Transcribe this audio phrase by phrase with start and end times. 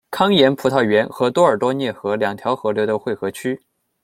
[0.09, 3.61] 康廷葡萄园和多尔多涅河两条河流的汇合区。